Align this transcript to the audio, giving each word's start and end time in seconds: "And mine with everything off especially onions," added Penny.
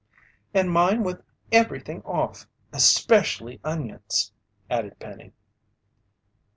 "And 0.51 0.71
mine 0.71 1.03
with 1.03 1.21
everything 1.51 2.01
off 2.05 2.47
especially 2.73 3.59
onions," 3.63 4.31
added 4.67 4.97
Penny. 4.97 5.31